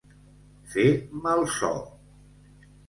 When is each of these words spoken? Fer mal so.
Fer 0.71 0.87
mal 1.27 1.47
so. 1.59 1.73